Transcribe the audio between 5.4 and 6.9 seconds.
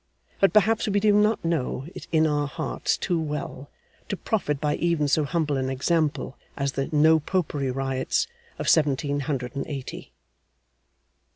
an example as the